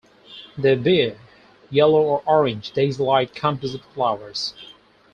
[0.57, 1.15] They bear
[1.69, 4.55] yellow or orange daisy-like composite flowers.